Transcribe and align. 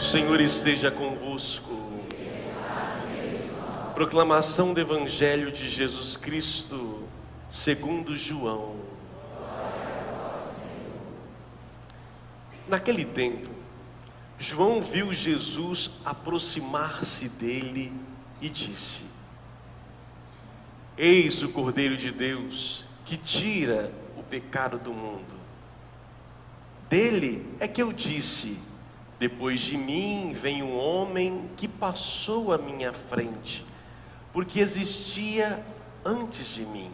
O 0.00 0.02
Senhor 0.02 0.40
esteja 0.40 0.90
convosco. 0.90 1.76
Proclamação 3.92 4.72
do 4.72 4.80
Evangelho 4.80 5.52
de 5.52 5.68
Jesus 5.68 6.16
Cristo, 6.16 7.02
segundo 7.50 8.16
João. 8.16 8.76
Naquele 12.66 13.04
tempo, 13.04 13.50
João 14.38 14.80
viu 14.80 15.12
Jesus 15.12 15.90
aproximar-se 16.02 17.28
dele 17.28 17.92
e 18.40 18.48
disse: 18.48 19.04
Eis 20.96 21.42
o 21.42 21.50
Cordeiro 21.50 21.98
de 21.98 22.10
Deus 22.10 22.86
que 23.04 23.18
tira 23.18 23.92
o 24.16 24.22
pecado 24.22 24.78
do 24.78 24.94
mundo. 24.94 25.34
Dele 26.88 27.46
é 27.60 27.68
que 27.68 27.82
eu 27.82 27.92
disse: 27.92 28.69
Depois 29.20 29.60
de 29.60 29.76
mim 29.76 30.32
vem 30.32 30.62
um 30.62 30.78
homem 30.78 31.50
que 31.54 31.68
passou 31.68 32.54
à 32.54 32.56
minha 32.56 32.90
frente, 32.90 33.66
porque 34.32 34.58
existia 34.58 35.62
antes 36.02 36.54
de 36.54 36.64
mim. 36.64 36.90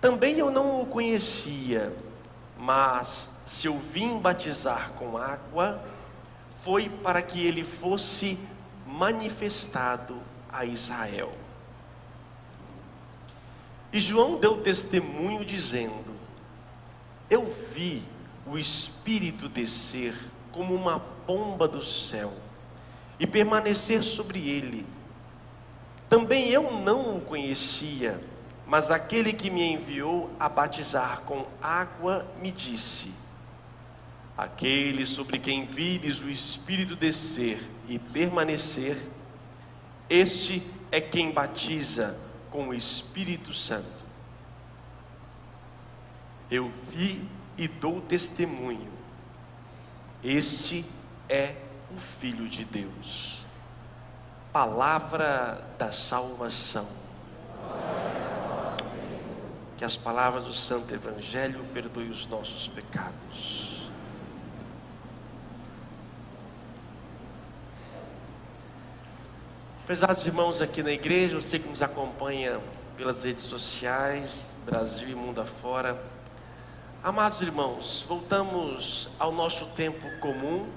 Também 0.00 0.36
eu 0.36 0.50
não 0.50 0.80
o 0.80 0.86
conhecia, 0.86 1.96
mas 2.58 3.42
se 3.46 3.68
eu 3.68 3.78
vim 3.78 4.18
batizar 4.18 4.90
com 4.94 5.16
água, 5.16 5.80
foi 6.64 6.88
para 6.88 7.22
que 7.22 7.46
ele 7.46 7.62
fosse 7.62 8.36
manifestado 8.84 10.20
a 10.52 10.64
Israel. 10.64 11.32
E 13.92 14.00
João 14.00 14.36
deu 14.36 14.60
testemunho 14.62 15.44
dizendo: 15.44 16.12
Eu 17.30 17.54
vi 17.72 18.02
o 18.46 18.58
Espírito 18.58 19.48
descer 19.48 20.14
como 20.50 20.74
uma 20.74 20.98
pomba 20.98 21.66
do 21.66 21.82
céu 21.82 22.32
e 23.18 23.26
permanecer 23.26 24.02
sobre 24.02 24.48
ele. 24.48 24.86
Também 26.08 26.50
eu 26.50 26.70
não 26.80 27.16
o 27.16 27.20
conhecia, 27.20 28.22
mas 28.66 28.90
aquele 28.90 29.32
que 29.32 29.50
me 29.50 29.62
enviou 29.62 30.30
a 30.38 30.48
batizar 30.48 31.22
com 31.22 31.46
água 31.62 32.26
me 32.40 32.50
disse: 32.50 33.14
Aquele 34.36 35.06
sobre 35.06 35.38
quem 35.38 35.64
vires 35.64 36.20
o 36.20 36.28
Espírito 36.28 36.96
descer 36.96 37.62
e 37.88 37.98
permanecer, 37.98 38.98
este 40.08 40.62
é 40.90 41.00
quem 41.00 41.32
batiza 41.32 42.18
com 42.50 42.68
o 42.68 42.74
Espírito 42.74 43.54
Santo. 43.54 44.02
Eu 46.50 46.70
vi 46.90 47.26
e 47.56 47.68
dou 47.68 48.00
testemunho. 48.00 48.92
Este 50.22 50.84
é 51.28 51.54
o 51.94 51.98
Filho 51.98 52.48
de 52.48 52.64
Deus. 52.64 53.44
Palavra 54.52 55.66
da 55.78 55.90
salvação. 55.90 56.88
Que 59.76 59.84
as 59.84 59.96
palavras 59.96 60.44
do 60.44 60.52
Santo 60.52 60.94
Evangelho 60.94 61.64
perdoem 61.72 62.08
os 62.08 62.26
nossos 62.26 62.68
pecados. 62.68 63.72
Prezados 69.86 70.24
irmãos 70.26 70.62
aqui 70.62 70.82
na 70.82 70.92
igreja, 70.92 71.40
você 71.40 71.58
que 71.58 71.68
nos 71.68 71.82
acompanha 71.82 72.60
pelas 72.96 73.24
redes 73.24 73.42
sociais, 73.42 74.48
Brasil 74.64 75.08
e 75.08 75.14
mundo 75.14 75.40
afora. 75.40 76.00
Amados 77.04 77.42
irmãos, 77.42 78.04
voltamos 78.08 79.08
ao 79.18 79.32
nosso 79.32 79.66
tempo 79.74 80.08
comum, 80.20 80.68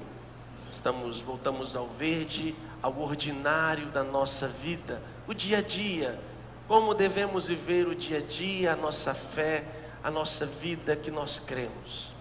estamos, 0.72 1.22
voltamos 1.22 1.76
ao 1.76 1.86
verde, 1.86 2.56
ao 2.82 3.00
ordinário 3.00 3.86
da 3.90 4.04
nossa 4.04 4.48
vida, 4.48 5.00
o 5.28 5.36
dia 5.36 5.60
a 5.60 5.62
dia, 5.62 6.20
como 6.68 6.96
devemos 6.96 7.48
viver 7.48 7.88
o 7.88 7.94
dia 7.94 8.18
a 8.18 8.22
dia, 8.22 8.74
a 8.74 8.76
nossa 8.76 9.14
fé, 9.14 9.64
a 10.04 10.10
nossa 10.10 10.48
vida 10.48 10.96
que 10.96 11.12
nós 11.12 11.38
cremos. 11.38 12.12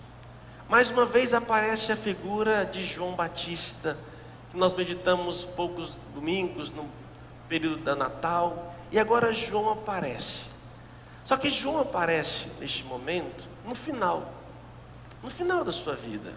Mais 0.68 0.90
uma 0.90 1.06
vez 1.06 1.32
aparece 1.32 1.90
a 1.90 1.96
figura 1.96 2.66
de 2.66 2.84
João 2.84 3.14
Batista, 3.14 3.96
que 4.50 4.56
nós 4.58 4.74
meditamos 4.74 5.46
poucos 5.46 5.96
domingos 6.14 6.72
no 6.72 6.86
período 7.48 7.78
da 7.78 7.96
Natal, 7.96 8.76
e 8.92 8.98
agora 8.98 9.32
João 9.32 9.72
aparece. 9.72 10.53
Só 11.24 11.38
que 11.38 11.50
João 11.50 11.80
aparece 11.80 12.50
neste 12.60 12.84
momento 12.84 13.48
no 13.64 13.74
final, 13.74 14.30
no 15.22 15.30
final 15.30 15.64
da 15.64 15.72
sua 15.72 15.96
vida. 15.96 16.32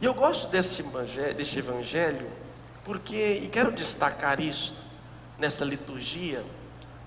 E 0.00 0.04
eu 0.04 0.12
gosto 0.12 0.48
desse 0.48 0.82
evangelho, 0.82 1.34
deste 1.34 1.58
evangelho 1.58 2.30
porque, 2.84 3.40
e 3.42 3.48
quero 3.48 3.72
destacar 3.72 4.40
isso 4.40 4.76
nessa 5.38 5.64
liturgia, 5.64 6.44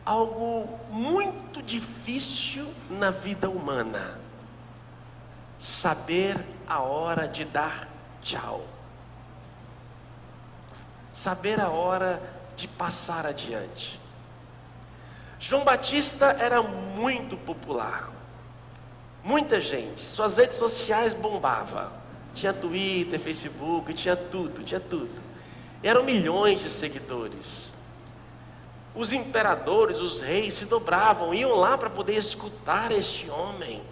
algo 0.05 0.79
muito 0.89 1.61
difícil 1.61 2.71
na 2.89 3.11
vida 3.11 3.49
humana: 3.49 4.19
saber 5.59 6.43
a 6.67 6.81
hora 6.81 7.27
de 7.27 7.45
dar 7.45 7.89
tchau, 8.21 8.65
saber 11.11 11.59
a 11.59 11.69
hora 11.69 12.21
de 12.55 12.67
passar 12.67 13.25
adiante. 13.25 13.99
João 15.39 15.63
Batista 15.63 16.37
era 16.39 16.61
muito 16.61 17.37
popular. 17.37 18.11
Muita 19.23 19.59
gente, 19.59 20.01
suas 20.01 20.37
redes 20.37 20.57
sociais 20.57 21.13
bombava. 21.13 21.91
Tinha 22.33 22.53
Twitter, 22.53 23.19
Facebook, 23.19 23.93
tinha 23.93 24.15
tudo, 24.15 24.63
tinha 24.63 24.79
tudo. 24.79 25.23
Eram 25.81 26.03
milhões 26.03 26.61
de 26.61 26.69
seguidores. 26.69 27.73
Os 28.93 29.11
imperadores, 29.11 29.99
os 29.99 30.21
reis 30.21 30.53
se 30.53 30.65
dobravam, 30.65 31.33
iam 31.33 31.53
lá 31.55 31.77
para 31.77 31.89
poder 31.89 32.15
escutar 32.15 32.91
este 32.91 33.29
homem. 33.29 33.83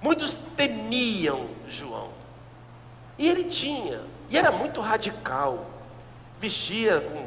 Muitos 0.00 0.38
temiam 0.56 1.46
João. 1.68 2.10
E 3.18 3.28
ele 3.28 3.44
tinha, 3.44 4.00
e 4.30 4.38
era 4.38 4.50
muito 4.50 4.80
radical. 4.80 5.66
Vestia 6.38 7.00
com 7.00 7.19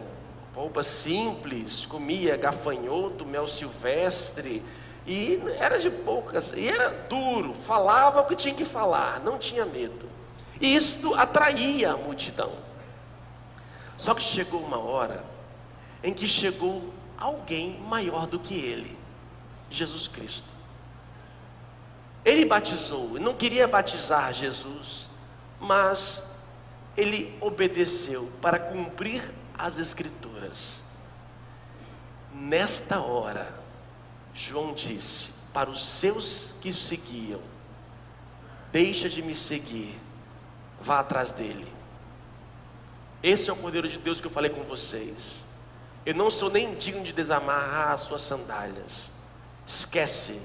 roupa 0.56 0.84
simples, 0.84 1.86
comia 1.86 2.38
gafanhoto, 2.38 3.26
mel 3.26 3.48
silvestre, 3.48 4.64
e 5.06 5.42
era 5.58 5.80
de 5.80 5.90
poucas, 5.90 6.54
e 6.54 6.68
era 6.68 6.90
duro, 7.10 7.54
falava 7.54 8.22
o 8.22 8.26
que 8.26 8.36
tinha 8.36 8.54
que 8.54 8.64
falar, 8.64 9.20
não 9.22 9.38
tinha 9.38 9.66
medo. 9.66 10.08
E 10.62 10.76
isto 10.76 11.14
atraía 11.16 11.92
a 11.92 11.98
multidão. 11.98 12.52
Só 13.98 14.14
que 14.14 14.22
chegou 14.22 14.62
uma 14.62 14.78
hora 14.78 15.24
em 16.04 16.14
que 16.14 16.28
chegou 16.28 16.94
alguém 17.18 17.80
maior 17.88 18.28
do 18.28 18.40
que 18.40 18.56
ele, 18.56 18.98
Jesus 19.70 20.08
Cristo. 20.08 20.48
Ele 22.24 22.46
batizou, 22.46 23.20
não 23.20 23.34
queria 23.34 23.68
batizar 23.68 24.32
Jesus, 24.34 25.10
mas 25.60 26.24
ele 26.96 27.36
obedeceu 27.42 28.32
para 28.42 28.60
cumprir 28.60 29.34
as 29.58 29.78
Escrituras. 29.78 30.84
Nesta 32.34 33.00
hora, 33.00 33.48
João 34.34 34.74
disse 34.74 35.34
para 35.54 35.70
os 35.70 35.86
seus 35.86 36.56
que 36.62 36.74
seguiam: 36.74 37.40
Deixa 38.72 39.08
de 39.08 39.22
me 39.22 39.36
seguir, 39.36 40.00
vá 40.82 41.00
atrás 41.00 41.32
dele. 41.32 41.72
Esse 43.22 43.50
é 43.50 43.54
o 43.54 43.56
Cordeiro 43.56 43.88
de 43.88 44.00
Deus 44.00 44.20
que 44.20 44.28
eu 44.28 44.32
falei 44.32 44.50
com 44.50 44.64
vocês. 44.64 45.46
Eu 46.06 46.16
não 46.16 46.30
sou 46.30 46.50
nem 46.50 46.76
digno 46.76 47.04
de 47.04 47.14
desamarrar 47.14 47.92
as 47.92 48.02
suas 48.02 48.22
sandálias. 48.22 49.14
Esquece. 49.66 50.42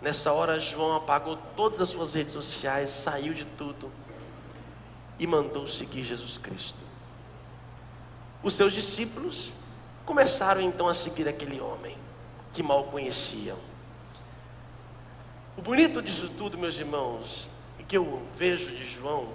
Nessa 0.00 0.32
hora, 0.32 0.58
João 0.58 0.96
apagou 0.96 1.36
todas 1.54 1.80
as 1.80 1.90
suas 1.90 2.14
redes 2.14 2.32
sociais, 2.32 2.90
saiu 2.90 3.34
de 3.34 3.44
tudo 3.44 3.92
e 5.18 5.26
mandou 5.26 5.66
seguir 5.68 6.04
Jesus 6.04 6.38
Cristo. 6.38 6.91
Os 8.42 8.54
seus 8.54 8.72
discípulos 8.72 9.52
começaram 10.04 10.60
então 10.60 10.88
a 10.88 10.94
seguir 10.94 11.28
aquele 11.28 11.60
homem 11.60 11.96
que 12.52 12.62
mal 12.62 12.84
conheciam. 12.84 13.56
O 15.56 15.62
bonito 15.62 16.02
disso 16.02 16.28
tudo, 16.30 16.58
meus 16.58 16.76
irmãos, 16.76 17.50
e 17.78 17.84
que 17.84 17.96
eu 17.96 18.22
vejo 18.36 18.74
de 18.74 18.84
João, 18.84 19.28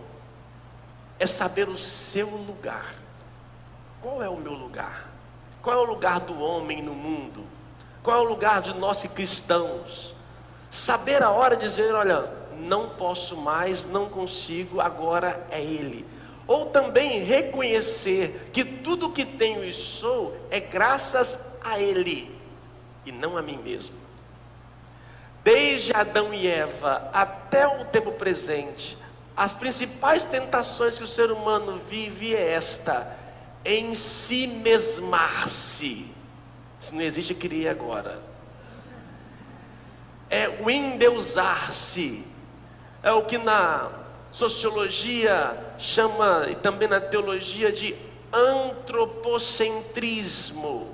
é 1.18 1.26
saber 1.26 1.70
o 1.70 1.78
seu 1.78 2.28
lugar. 2.30 2.96
Qual 4.02 4.22
é 4.22 4.30
o 4.30 4.36
meu 4.36 4.54
lugar? 4.54 5.10
Qual 5.62 5.76
é 5.76 5.80
o 5.80 5.86
lugar 5.86 6.20
do 6.20 6.38
homem 6.40 6.82
no 6.82 6.94
mundo? 6.94 7.46
Qual 8.04 8.18
é 8.18 8.20
o 8.20 8.28
lugar 8.28 8.62
de 8.62 8.74
nós 8.74 9.04
cristãos? 9.04 10.14
Saber 10.70 11.24
a 11.24 11.30
hora 11.30 11.56
de 11.56 11.64
dizer, 11.64 11.94
olha, 11.94 12.30
não 12.58 12.90
posso 12.90 13.38
mais, 13.38 13.86
não 13.86 14.10
consigo, 14.10 14.82
agora 14.82 15.48
é 15.50 15.64
Ele 15.64 16.17
ou 16.48 16.68
também 16.68 17.24
reconhecer 17.24 18.50
que 18.54 18.64
tudo 18.64 19.12
que 19.12 19.26
tenho 19.26 19.64
e 19.64 19.74
sou 19.74 20.36
é 20.50 20.60
graças 20.60 21.40
a 21.62 21.80
Ele 21.80 22.32
e 23.06 23.12
não 23.12 23.38
a 23.38 23.42
mim 23.42 23.58
mesmo. 23.58 23.96
Desde 25.44 25.94
Adão 25.94 26.34
e 26.34 26.48
Eva 26.48 27.10
até 27.14 27.68
o 27.68 27.86
tempo 27.86 28.12
presente, 28.14 28.98
as 29.36 29.54
principais 29.54 30.24
tentações 30.24 30.98
que 30.98 31.04
o 31.04 31.08
ser 31.08 31.32
humano 31.32 31.78
vive 31.78 32.36
é 32.36 32.54
esta: 32.54 33.16
em 33.64 33.94
si 33.94 34.48
mesmar-se. 34.48 36.14
Se 36.80 36.96
não 36.96 37.02
existe, 37.02 37.34
cria 37.34 37.72
agora. 37.72 38.22
É 40.30 40.50
o 40.62 40.70
endeusar-se. 40.70 42.26
É 43.02 43.12
o 43.12 43.24
que 43.24 43.38
na 43.38 43.90
sociologia 44.38 45.58
chama, 45.80 46.46
e 46.48 46.54
também 46.54 46.88
na 46.88 47.02
teologia, 47.02 47.72
de 47.72 47.98
antropocentrismo, 48.32 50.88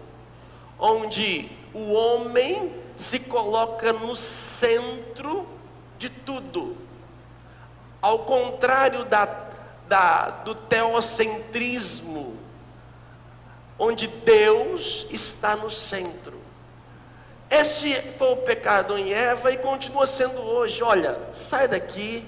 onde 0.79 1.51
o 1.73 1.91
homem 1.91 2.73
se 2.95 3.19
coloca 3.19 3.91
no 3.91 4.15
centro 4.15 5.45
de 5.97 6.09
tudo. 6.09 6.77
Ao 8.01 8.19
contrário 8.19 9.03
da, 9.03 9.25
da, 9.89 10.29
do 10.45 10.55
teocentrismo, 10.55 12.37
onde 13.77 14.07
Deus 14.07 15.05
está 15.11 15.57
no 15.57 15.69
centro. 15.69 16.41
Esse 17.49 17.93
foi 18.17 18.31
o 18.31 18.37
pecado 18.37 18.97
em 18.97 19.11
Eva 19.11 19.51
e 19.51 19.57
continua 19.57 20.07
sendo 20.07 20.39
hoje. 20.39 20.81
Olha, 20.81 21.19
sai 21.33 21.67
daqui, 21.67 22.25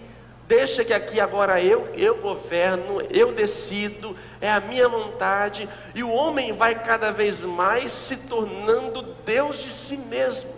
deixa 0.48 0.84
que 0.84 0.94
aqui 0.94 1.20
agora 1.20 1.62
eu, 1.62 1.88
eu 1.96 2.18
governo, 2.18 3.02
eu 3.10 3.34
decido, 3.34 4.16
é 4.40 4.52
a 4.52 4.60
minha 4.60 4.88
vontade, 4.88 5.68
e 5.94 6.04
o 6.04 6.12
homem 6.12 6.54
vai 6.54 6.76
cada 6.84 7.12
vez 7.12 7.44
mais 7.44 7.92
se 7.92 8.18
tornando 8.28 9.02
Deus 9.26 9.58
de 9.58 9.72
si 9.72 9.98
mesmo. 9.98 10.54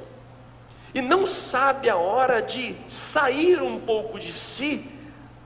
E 0.93 1.01
não 1.01 1.25
sabe 1.25 1.89
a 1.89 1.95
hora 1.95 2.41
de 2.41 2.75
sair 2.87 3.61
um 3.61 3.79
pouco 3.79 4.19
de 4.19 4.31
si 4.31 4.91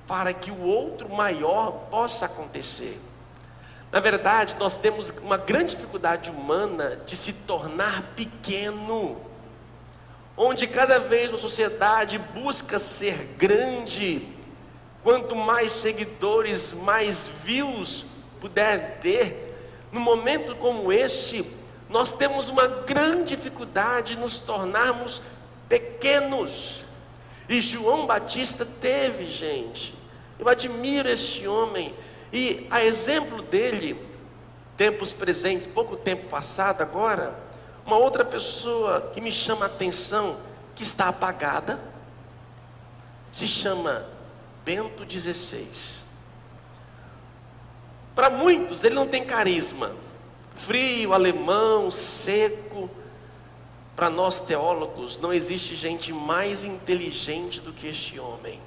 para 0.08 0.34
que 0.34 0.52
o 0.52 0.62
outro 0.62 1.10
maior 1.10 1.88
possa 1.90 2.26
acontecer. 2.26 3.00
Na 3.92 4.00
verdade, 4.00 4.56
nós 4.58 4.76
temos 4.76 5.10
uma 5.22 5.38
grande 5.38 5.76
dificuldade 5.76 6.30
humana 6.30 7.02
de 7.06 7.16
se 7.16 7.34
tornar 7.34 8.14
pequeno, 8.16 9.20
onde 10.38 10.66
cada 10.66 11.00
vez 11.00 11.34
a 11.34 11.38
sociedade 11.38 12.18
busca 12.18 12.80
ser 12.80 13.36
grande, 13.38 14.26
quanto 15.04 15.36
mais 15.36 15.72
seguidores, 15.72 16.74
mais 16.74 17.30
views 17.44 18.06
puder 18.40 19.00
ter, 19.00 19.56
no 19.92 20.00
momento 20.00 20.56
como 20.56 20.92
este, 20.92 21.46
nós 21.90 22.12
temos 22.12 22.50
uma 22.50 22.68
grande 22.68 23.36
dificuldade 23.36 24.16
de 24.16 24.22
nos 24.22 24.40
tornarmos 24.40 25.22
pequenos. 25.68 26.86
E 27.50 27.60
João 27.62 28.06
Batista 28.06 28.66
teve, 28.66 29.28
gente, 29.28 29.94
eu 30.40 30.48
admiro 30.48 31.10
este 31.10 31.48
homem. 31.48 31.94
E 32.32 32.66
a 32.72 32.84
exemplo 32.84 33.42
dele, 33.42 34.00
tempos 34.78 35.12
presentes, 35.12 35.68
pouco 35.68 35.98
tempo 35.98 36.28
passado 36.28 36.82
agora, 36.82 37.36
uma 37.86 37.98
outra 37.98 38.24
pessoa 38.24 39.12
que 39.14 39.20
me 39.20 39.32
chama 39.32 39.66
a 39.66 39.68
atenção, 39.68 40.38
que 40.74 40.84
está 40.84 41.10
apagada, 41.10 41.78
se 43.32 43.46
chama 43.46 44.06
Bento 44.64 45.06
XVI. 45.10 46.04
Para 48.14 48.30
muitos, 48.30 48.84
ele 48.84 48.96
não 48.96 49.08
tem 49.08 49.24
carisma, 49.24 49.92
frio, 50.56 51.14
alemão, 51.14 51.90
seco. 51.90 52.90
Para 53.96 54.10
nós 54.10 54.40
teólogos, 54.40 55.18
não 55.20 55.34
existe 55.34 55.76
gente 55.76 56.12
mais 56.12 56.66
inteligente 56.66 57.62
do 57.62 57.74
que 57.74 57.88
este 57.88 58.20
homem 58.20 58.60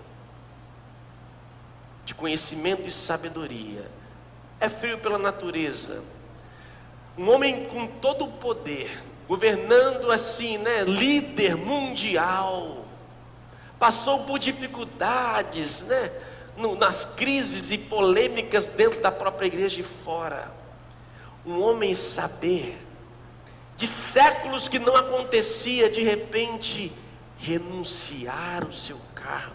de 2.04 2.14
conhecimento 2.14 2.86
e 2.86 2.92
sabedoria. 2.92 3.90
É 4.60 4.68
frio 4.68 4.98
pela 4.98 5.18
natureza. 5.18 6.02
Um 7.16 7.30
homem 7.30 7.66
com 7.66 7.86
todo 7.86 8.24
o 8.24 8.32
poder, 8.32 9.02
governando 9.26 10.10
assim, 10.10 10.58
né, 10.58 10.82
líder 10.84 11.56
mundial. 11.56 12.83
Passou 13.84 14.24
por 14.24 14.38
dificuldades, 14.38 15.82
né, 15.82 16.10
no, 16.56 16.74
nas 16.74 17.04
crises 17.04 17.70
e 17.70 17.76
polêmicas 17.76 18.64
dentro 18.64 19.02
da 19.02 19.12
própria 19.12 19.46
igreja 19.46 19.82
e 19.82 19.84
fora. 19.84 20.50
Um 21.44 21.60
homem 21.60 21.94
saber 21.94 22.82
de 23.76 23.86
séculos 23.86 24.68
que 24.68 24.78
não 24.78 24.96
acontecia, 24.96 25.90
de 25.90 26.02
repente 26.02 26.90
renunciar 27.38 28.64
o 28.64 28.72
seu 28.72 28.98
cargo 29.14 29.52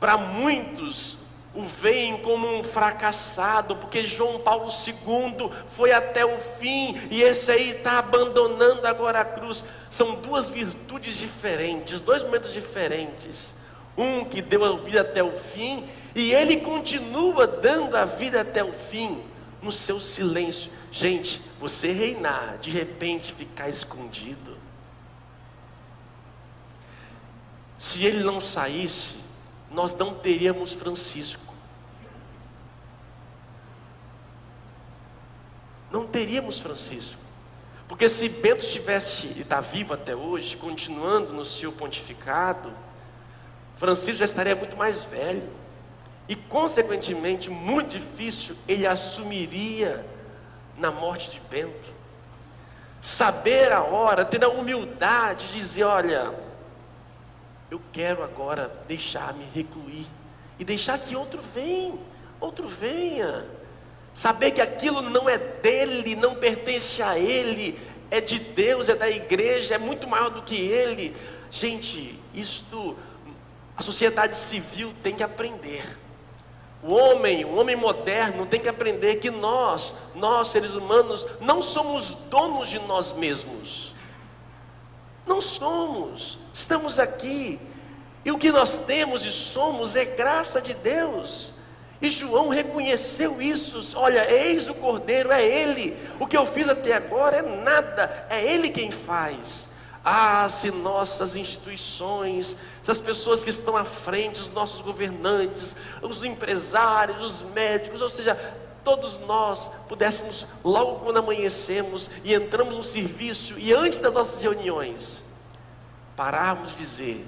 para 0.00 0.16
muitos, 0.16 1.18
o 1.54 1.62
veem 1.62 2.18
como 2.18 2.48
um 2.58 2.64
fracassado, 2.64 3.76
porque 3.76 4.02
João 4.02 4.40
Paulo 4.40 4.68
II 4.68 5.50
foi 5.68 5.92
até 5.92 6.24
o 6.24 6.36
fim 6.38 6.98
e 7.10 7.22
esse 7.22 7.50
aí 7.50 7.70
está 7.70 7.98
abandonando 7.98 8.86
agora 8.86 9.20
a 9.20 9.24
cruz. 9.24 9.64
São 9.88 10.16
duas 10.16 10.50
virtudes 10.50 11.16
diferentes, 11.16 12.00
dois 12.00 12.22
momentos 12.24 12.52
diferentes. 12.52 13.56
Um 13.96 14.24
que 14.24 14.42
deu 14.42 14.64
a 14.64 14.76
vida 14.78 15.02
até 15.02 15.22
o 15.22 15.30
fim 15.30 15.88
e 16.14 16.32
ele 16.32 16.56
continua 16.56 17.46
dando 17.46 17.96
a 17.96 18.04
vida 18.04 18.40
até 18.40 18.64
o 18.64 18.72
fim 18.72 19.22
no 19.62 19.70
seu 19.70 20.00
silêncio. 20.00 20.72
Gente, 20.90 21.40
você 21.60 21.92
reinar, 21.92 22.58
de 22.58 22.70
repente 22.70 23.32
ficar 23.32 23.68
escondido. 23.68 24.58
Se 27.78 28.04
ele 28.04 28.24
não 28.24 28.40
saísse, 28.40 29.18
nós 29.70 29.94
não 29.94 30.14
teríamos 30.14 30.72
Francisco. 30.72 31.43
Não 35.94 36.08
teríamos 36.08 36.58
Francisco. 36.58 37.16
Porque 37.86 38.08
se 38.08 38.28
Bento 38.28 38.64
estivesse 38.64 39.28
e 39.36 39.42
está 39.42 39.60
vivo 39.60 39.94
até 39.94 40.12
hoje, 40.12 40.56
continuando 40.56 41.32
no 41.32 41.44
seu 41.44 41.70
pontificado, 41.70 42.72
Francisco 43.76 44.18
já 44.18 44.24
estaria 44.24 44.56
muito 44.56 44.76
mais 44.76 45.04
velho. 45.04 45.48
E, 46.28 46.34
consequentemente, 46.34 47.48
muito 47.48 47.90
difícil 47.90 48.56
ele 48.66 48.88
assumiria 48.88 50.04
na 50.76 50.90
morte 50.90 51.30
de 51.30 51.38
Bento. 51.48 51.92
Saber 53.00 53.70
a 53.70 53.84
hora, 53.84 54.24
ter 54.24 54.42
a 54.42 54.48
humildade 54.48 55.46
de 55.46 55.58
dizer: 55.58 55.84
olha, 55.84 56.34
eu 57.70 57.80
quero 57.92 58.24
agora 58.24 58.68
deixar-me 58.88 59.44
recluir 59.54 60.06
e 60.58 60.64
deixar 60.64 60.98
que 60.98 61.14
outro 61.14 61.40
venha, 61.40 61.96
outro 62.40 62.66
venha. 62.66 63.44
Saber 64.14 64.52
que 64.52 64.60
aquilo 64.60 65.02
não 65.02 65.28
é 65.28 65.36
dele, 65.36 66.14
não 66.14 66.36
pertence 66.36 67.02
a 67.02 67.18
ele, 67.18 67.76
é 68.12 68.20
de 68.20 68.38
Deus, 68.38 68.88
é 68.88 68.94
da 68.94 69.10
igreja, 69.10 69.74
é 69.74 69.78
muito 69.78 70.06
maior 70.06 70.30
do 70.30 70.42
que 70.42 70.54
ele. 70.54 71.14
Gente, 71.50 72.16
isto 72.32 72.96
a 73.76 73.82
sociedade 73.82 74.36
civil 74.36 74.92
tem 75.02 75.14
que 75.14 75.22
aprender. 75.24 75.98
O 76.80 76.92
homem, 76.92 77.44
o 77.44 77.56
homem 77.56 77.74
moderno 77.74 78.46
tem 78.46 78.60
que 78.60 78.68
aprender 78.68 79.16
que 79.16 79.30
nós, 79.30 79.96
nós 80.14 80.48
seres 80.48 80.74
humanos, 80.74 81.26
não 81.40 81.60
somos 81.60 82.10
donos 82.30 82.68
de 82.68 82.78
nós 82.80 83.12
mesmos. 83.12 83.94
Não 85.26 85.40
somos. 85.40 86.38
Estamos 86.52 87.00
aqui. 87.00 87.58
E 88.24 88.30
o 88.30 88.38
que 88.38 88.52
nós 88.52 88.78
temos 88.78 89.24
e 89.24 89.32
somos 89.32 89.96
é 89.96 90.04
graça 90.04 90.60
de 90.60 90.74
Deus. 90.74 91.53
E 92.00 92.10
João 92.10 92.48
reconheceu 92.48 93.40
isso. 93.40 93.98
Olha, 93.98 94.30
eis 94.30 94.68
o 94.68 94.74
Cordeiro, 94.74 95.30
é 95.32 95.44
Ele. 95.44 95.96
O 96.18 96.26
que 96.26 96.36
eu 96.36 96.46
fiz 96.46 96.68
até 96.68 96.94
agora 96.94 97.38
é 97.38 97.42
nada, 97.42 98.26
é 98.28 98.44
Ele 98.44 98.70
quem 98.70 98.90
faz. 98.90 99.70
Ah, 100.04 100.46
se 100.50 100.70
nossas 100.70 101.34
instituições, 101.34 102.56
se 102.82 102.90
as 102.90 103.00
pessoas 103.00 103.42
que 103.42 103.48
estão 103.48 103.74
à 103.74 103.84
frente, 103.84 104.38
os 104.38 104.50
nossos 104.50 104.82
governantes, 104.82 105.74
os 106.02 106.22
empresários, 106.22 107.22
os 107.22 107.42
médicos, 107.52 108.02
ou 108.02 108.10
seja, 108.10 108.34
todos 108.84 109.18
nós 109.20 109.70
pudéssemos, 109.88 110.46
logo 110.62 111.00
quando 111.00 111.16
amanhecemos 111.16 112.10
e 112.22 112.34
entramos 112.34 112.76
no 112.76 112.82
serviço, 112.82 113.58
e 113.58 113.72
antes 113.72 113.98
das 113.98 114.12
nossas 114.12 114.42
reuniões, 114.42 115.24
pararmos 116.14 116.70
de 116.70 116.76
dizer: 116.76 117.26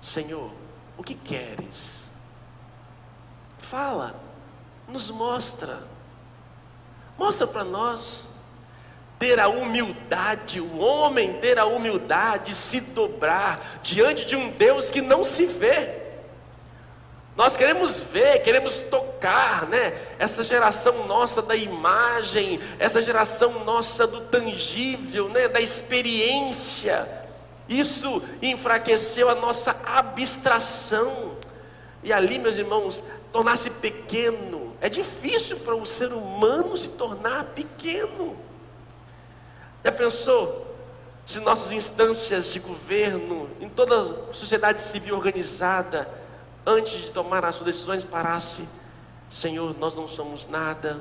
Senhor, 0.00 0.50
o 0.96 1.02
que 1.02 1.14
queres? 1.14 2.09
Fala, 3.60 4.14
nos 4.88 5.10
mostra, 5.10 5.78
mostra 7.16 7.46
para 7.46 7.64
nós. 7.64 8.28
Ter 9.18 9.38
a 9.38 9.48
humildade, 9.48 10.62
o 10.62 10.78
homem 10.78 11.34
ter 11.40 11.58
a 11.58 11.66
humildade, 11.66 12.54
se 12.54 12.80
dobrar 12.80 13.60
diante 13.82 14.24
de 14.24 14.34
um 14.34 14.50
Deus 14.52 14.90
que 14.90 15.02
não 15.02 15.22
se 15.22 15.44
vê. 15.44 16.00
Nós 17.36 17.56
queremos 17.56 18.00
ver, 18.00 18.42
queremos 18.42 18.80
tocar, 18.80 19.66
né? 19.66 19.92
Essa 20.18 20.42
geração 20.42 21.06
nossa 21.06 21.42
da 21.42 21.54
imagem, 21.54 22.58
essa 22.78 23.02
geração 23.02 23.64
nossa 23.64 24.06
do 24.06 24.22
tangível, 24.22 25.28
né? 25.28 25.48
Da 25.48 25.60
experiência. 25.60 27.06
Isso 27.68 28.22
enfraqueceu 28.42 29.28
a 29.28 29.34
nossa 29.34 29.76
abstração. 29.84 31.29
E 32.02 32.12
ali, 32.12 32.38
meus 32.38 32.56
irmãos, 32.56 33.04
tornar-se 33.32 33.70
pequeno. 33.70 34.74
É 34.80 34.88
difícil 34.88 35.58
para 35.60 35.74
o 35.74 35.84
ser 35.84 36.12
humano 36.12 36.76
se 36.76 36.88
tornar 36.88 37.44
pequeno. 37.44 38.36
Já 39.84 39.92
pensou? 39.92 40.66
Se 41.26 41.38
nossas 41.40 41.72
instâncias 41.72 42.52
de 42.52 42.58
governo, 42.60 43.48
em 43.60 43.68
toda 43.68 44.00
a 44.30 44.34
sociedade 44.34 44.80
civil 44.80 45.14
organizada, 45.14 46.08
antes 46.66 47.02
de 47.02 47.10
tomar 47.10 47.44
as 47.44 47.56
suas 47.56 47.66
decisões, 47.66 48.02
parasse: 48.02 48.68
Senhor, 49.30 49.76
nós 49.78 49.94
não 49.94 50.08
somos 50.08 50.48
nada, 50.48 51.00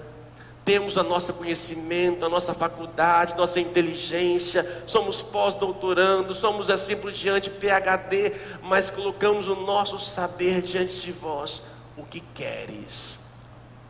temos 0.69 0.99
a 0.99 1.03
nosso 1.03 1.33
conhecimento, 1.33 2.23
a 2.23 2.29
nossa 2.29 2.53
faculdade, 2.53 3.35
nossa 3.35 3.59
inteligência, 3.59 4.83
somos 4.85 5.19
pós-doutorando, 5.19 6.31
somos 6.35 6.69
assim 6.69 6.95
por 6.95 7.11
diante, 7.11 7.49
PhD, 7.49 8.31
mas 8.61 8.88
colocamos 8.88 9.47
o 9.47 9.55
nosso 9.55 9.97
saber 9.97 10.61
diante 10.61 11.01
de 11.01 11.11
vós. 11.11 11.63
O 11.97 12.03
que 12.03 12.19
queres? 12.19 13.19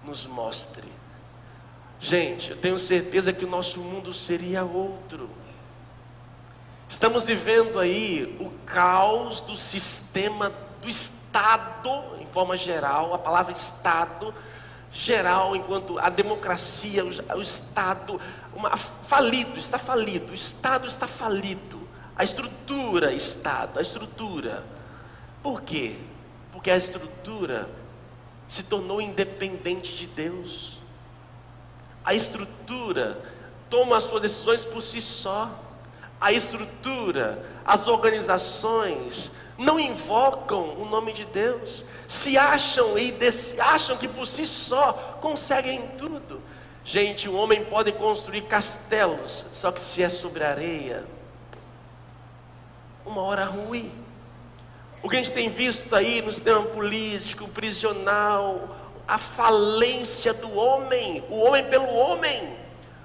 Nos 0.05 0.25
mostre. 0.25 0.87
Gente, 1.99 2.51
eu 2.51 2.57
tenho 2.57 2.79
certeza 2.79 3.33
que 3.33 3.43
o 3.43 3.49
nosso 3.49 3.81
mundo 3.81 4.13
seria 4.13 4.63
outro. 4.63 5.29
Estamos 6.87 7.25
vivendo 7.25 7.77
aí 7.77 8.37
o 8.39 8.51
caos 8.65 9.41
do 9.41 9.57
sistema 9.57 10.49
do 10.81 10.87
Estado, 10.87 11.91
em 12.21 12.25
forma 12.25 12.55
geral, 12.55 13.13
a 13.13 13.19
palavra 13.19 13.51
Estado 13.51 14.33
geral, 14.91 15.55
enquanto 15.55 15.99
a 15.99 16.09
democracia, 16.09 17.05
o, 17.05 17.37
o 17.37 17.41
Estado, 17.41 18.19
uma, 18.53 18.75
falido, 18.75 19.57
está 19.57 19.77
falido, 19.77 20.31
o 20.31 20.35
Estado 20.35 20.87
está 20.87 21.07
falido, 21.07 21.87
a 22.15 22.23
estrutura 22.23 23.13
Estado, 23.13 23.79
a 23.79 23.81
estrutura. 23.81 24.63
Por 25.41 25.61
quê? 25.61 25.95
Porque 26.51 26.69
a 26.69 26.75
estrutura 26.75 27.69
se 28.47 28.63
tornou 28.63 28.99
independente 28.99 29.95
de 29.95 30.07
Deus. 30.07 30.81
A 32.03 32.13
estrutura 32.13 33.17
toma 33.69 33.95
as 33.97 34.03
suas 34.03 34.21
decisões 34.21 34.65
por 34.65 34.81
si 34.81 35.01
só. 35.01 35.49
A 36.19 36.33
estrutura, 36.33 37.41
as 37.63 37.87
organizações, 37.87 39.31
não 39.59 39.77
invocam 39.77 40.73
o 40.79 40.85
nome 40.85 41.11
de 41.11 41.25
Deus, 41.25 41.83
se 42.07 42.37
acham 42.37 42.97
e 42.97 43.13
acham 43.59 43.97
que 43.97 44.07
por 44.07 44.25
si 44.25 44.47
só 44.47 44.93
conseguem 45.19 45.85
tudo. 45.97 46.41
Gente, 46.85 47.27
o 47.27 47.35
homem 47.35 47.65
pode 47.65 47.91
construir 47.91 48.43
castelos, 48.43 49.47
só 49.51 49.69
que 49.69 49.81
se 49.81 50.01
é 50.01 50.07
sobre 50.07 50.45
areia, 50.45 51.03
uma 53.05 53.21
hora 53.21 53.43
ruim. 53.43 53.91
O 55.03 55.09
que 55.09 55.17
a 55.17 55.19
gente 55.19 55.33
tem 55.33 55.49
visto 55.49 55.93
aí 55.93 56.21
no 56.21 56.31
sistema 56.31 56.61
político, 56.61 57.47
prisional, 57.49 58.75
a 59.05 59.17
falência 59.17 60.33
do 60.33 60.55
homem, 60.55 61.21
o 61.29 61.37
homem 61.41 61.65
pelo 61.65 61.93
homem. 61.93 62.57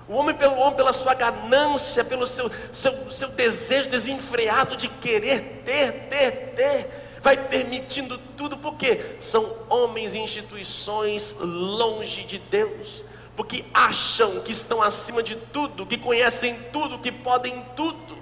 O 0.06 0.14
homem 0.14 0.34
pelo 0.34 0.56
homem, 0.56 0.74
pela 0.74 0.92
sua 0.92 1.14
ganância, 1.14 2.04
pelo 2.04 2.26
seu, 2.26 2.50
seu, 2.72 3.10
seu 3.10 3.28
desejo 3.30 3.88
desenfreado 3.88 4.76
de 4.76 4.88
querer 4.88 5.62
ter, 5.64 5.92
ter, 6.10 6.30
ter, 6.54 7.18
vai 7.22 7.36
permitindo 7.36 8.18
tudo, 8.36 8.58
porque 8.58 9.16
são 9.18 9.50
homens 9.70 10.14
e 10.14 10.18
instituições 10.18 11.34
longe 11.40 12.22
de 12.24 12.38
Deus, 12.38 13.02
porque 13.34 13.64
acham 13.72 14.40
que 14.40 14.52
estão 14.52 14.82
acima 14.82 15.22
de 15.22 15.36
tudo, 15.36 15.86
que 15.86 15.96
conhecem 15.96 16.54
tudo, 16.70 16.98
que 16.98 17.10
podem 17.10 17.64
tudo. 17.74 18.18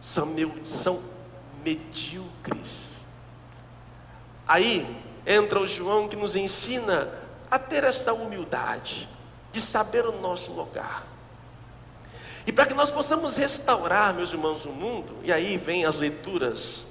São, 0.00 0.24
meu, 0.24 0.52
são 0.64 1.02
medíocres. 1.62 3.06
Aí 4.48 4.86
entra 5.26 5.60
o 5.60 5.66
João 5.66 6.08
que 6.08 6.16
nos 6.16 6.34
ensina 6.34 7.12
a 7.50 7.58
ter 7.58 7.84
essa 7.84 8.14
humildade 8.14 9.06
de 9.52 9.60
saber 9.60 10.06
o 10.06 10.20
nosso 10.20 10.52
lugar. 10.52 11.06
E 12.46 12.52
para 12.52 12.66
que 12.66 12.74
nós 12.74 12.90
possamos 12.90 13.36
restaurar, 13.36 14.12
meus 14.14 14.32
irmãos, 14.32 14.64
o 14.64 14.70
mundo, 14.70 15.16
e 15.22 15.32
aí 15.32 15.56
vem 15.56 15.84
as 15.84 15.96
leituras, 15.96 16.86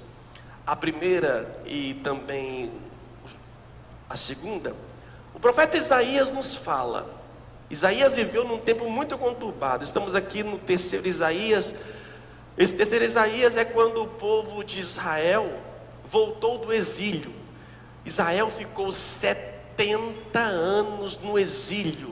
a 0.66 0.74
primeira 0.74 1.60
e 1.66 1.94
também 1.94 2.72
a 4.08 4.16
segunda, 4.16 4.74
o 5.34 5.40
profeta 5.40 5.76
Isaías 5.76 6.30
nos 6.30 6.54
fala. 6.54 7.06
Isaías 7.70 8.14
viveu 8.14 8.44
num 8.44 8.58
tempo 8.58 8.88
muito 8.90 9.16
conturbado. 9.16 9.82
Estamos 9.82 10.14
aqui 10.14 10.42
no 10.42 10.58
terceiro 10.58 11.08
Isaías. 11.08 11.74
Esse 12.56 12.74
terceiro 12.74 13.04
Isaías 13.04 13.56
é 13.56 13.64
quando 13.64 14.02
o 14.02 14.06
povo 14.06 14.62
de 14.62 14.78
Israel 14.78 15.50
voltou 16.04 16.58
do 16.58 16.72
exílio. 16.72 17.32
Israel 18.04 18.50
ficou 18.50 18.92
70 18.92 20.38
anos 20.38 21.18
no 21.22 21.38
exílio. 21.38 22.11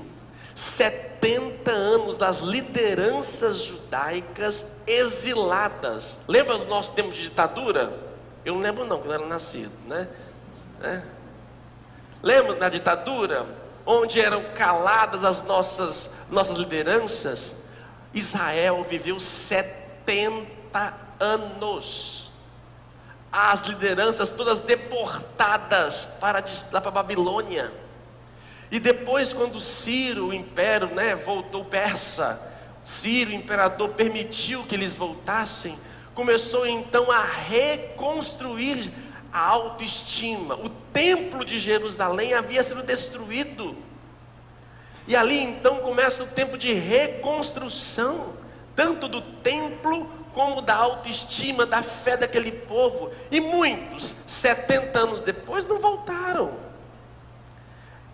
70 0.61 1.71
anos 1.71 2.19
das 2.19 2.41
lideranças 2.41 3.63
judaicas 3.63 4.67
exiladas. 4.87 6.21
Lembra 6.29 6.59
do 6.59 6.67
nosso 6.67 6.93
tempo 6.93 7.13
de 7.13 7.23
ditadura? 7.23 7.91
Eu 8.45 8.55
não 8.57 8.61
lembro 8.61 8.85
não, 8.85 8.99
eu 8.99 9.07
não 9.07 9.15
era 9.15 9.25
nascido, 9.25 9.73
né? 9.87 10.07
É. 10.83 11.03
Lembra 12.23 12.57
da 12.57 12.69
ditadura? 12.69 13.47
Onde 13.87 14.21
eram 14.21 14.45
caladas 14.55 15.25
as 15.25 15.43
nossas, 15.45 16.11
nossas 16.29 16.59
lideranças? 16.59 17.65
Israel 18.13 18.85
viveu 18.85 19.19
70 19.19 20.95
anos. 21.19 22.33
As 23.33 23.63
lideranças 23.63 24.29
todas 24.29 24.59
deportadas 24.59 26.05
para, 26.21 26.43
para 26.43 26.89
a 26.89 26.91
Babilônia. 26.91 27.73
E 28.71 28.79
depois, 28.79 29.33
quando 29.33 29.61
Ciro, 29.61 30.29
o 30.29 30.35
império, 30.35 30.89
né, 30.95 31.17
voltou 31.17 31.65
persa, 31.65 32.41
Ciro, 32.85 33.31
o 33.31 33.35
imperador, 33.35 33.91
permitiu 33.91 34.63
que 34.65 34.75
eles 34.75 34.95
voltassem, 34.95 35.77
começou 36.15 36.67
então 36.67 37.11
a 37.11 37.25
reconstruir 37.25 38.91
a 39.33 39.41
autoestima. 39.41 40.55
O 40.55 40.69
templo 40.93 41.45
de 41.45 41.59
Jerusalém 41.59 42.35
havia 42.35 42.63
sido 42.63 42.83
destruído. 42.83 43.77
E 45.07 45.17
ali 45.17 45.39
então 45.39 45.79
começa 45.79 46.23
o 46.23 46.29
tempo 46.29 46.57
de 46.57 46.73
reconstrução, 46.73 48.35
tanto 48.77 49.09
do 49.09 49.21
templo 49.21 50.09
como 50.33 50.63
da 50.63 50.77
autoestima, 50.77 51.67
da 51.67 51.83
fé 51.83 52.17
daquele 52.17 52.53
povo. 52.53 53.11
E 53.31 53.41
muitos, 53.41 54.15
70 54.27 54.99
anos 54.99 55.23
depois, 55.23 55.67
não 55.67 55.81
voltaram. 55.81 56.70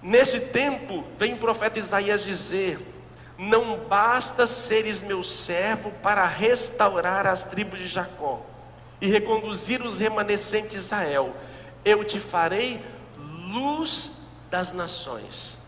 Nesse 0.06 0.38
tempo, 0.38 1.02
vem 1.18 1.34
o 1.34 1.36
profeta 1.36 1.80
Isaías 1.80 2.22
dizer: 2.22 2.78
Não 3.36 3.76
basta 3.88 4.46
seres 4.46 5.02
meu 5.02 5.20
servo 5.24 5.90
para 6.00 6.24
restaurar 6.24 7.26
as 7.26 7.42
tribos 7.42 7.80
de 7.80 7.88
Jacó 7.88 8.40
e 9.00 9.08
reconduzir 9.08 9.82
os 9.82 9.98
remanescentes 9.98 10.70
de 10.70 10.76
Israel, 10.76 11.34
eu 11.84 12.04
te 12.04 12.20
farei 12.20 12.80
luz 13.52 14.18
das 14.48 14.72
nações. 14.72 15.60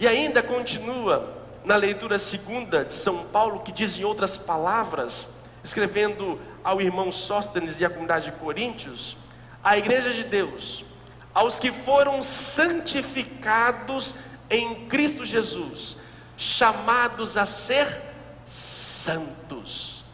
E 0.00 0.08
ainda 0.08 0.42
continua 0.42 1.44
na 1.62 1.76
leitura 1.76 2.18
segunda 2.18 2.86
de 2.86 2.94
São 2.94 3.24
Paulo, 3.24 3.60
que 3.60 3.70
diz 3.70 3.98
em 3.98 4.04
outras 4.04 4.38
palavras, 4.38 5.40
escrevendo 5.62 6.40
ao 6.64 6.80
irmão 6.80 7.12
Sóstenes 7.12 7.80
e 7.80 7.84
à 7.84 7.90
comunidade 7.90 8.30
de 8.30 8.38
Coríntios, 8.38 9.18
a 9.62 9.76
igreja 9.76 10.10
de 10.14 10.24
Deus 10.24 10.86
aos 11.34 11.58
que 11.58 11.72
foram 11.72 12.22
santificados 12.22 14.14
em 14.48 14.86
Cristo 14.86 15.26
Jesus, 15.26 15.96
chamados 16.36 17.36
a 17.36 17.44
ser 17.44 18.00
santos. 18.46 20.04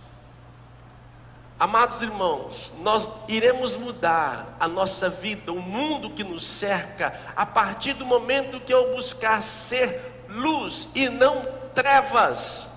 Amados 1.58 2.00
irmãos, 2.00 2.72
nós 2.80 3.10
iremos 3.28 3.76
mudar 3.76 4.56
a 4.58 4.66
nossa 4.66 5.10
vida, 5.10 5.52
o 5.52 5.60
mundo 5.60 6.08
que 6.08 6.24
nos 6.24 6.42
cerca, 6.42 7.12
a 7.36 7.44
partir 7.44 7.92
do 7.92 8.06
momento 8.06 8.60
que 8.60 8.72
eu 8.72 8.94
buscar 8.94 9.42
ser 9.42 10.24
luz 10.26 10.88
e 10.94 11.10
não 11.10 11.42
trevas. 11.74 12.72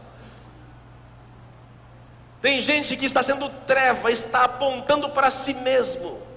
Tem 2.42 2.60
gente 2.60 2.98
que 2.98 3.06
está 3.06 3.24
sendo 3.24 3.48
treva, 3.66 4.12
está 4.12 4.44
apontando 4.44 5.10
para 5.12 5.32
si 5.32 5.54
mesmo 5.54 6.33